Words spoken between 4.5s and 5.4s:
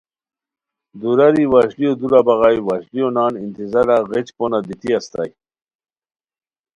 دیتی استائے